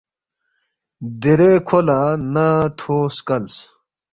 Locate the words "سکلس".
3.15-3.55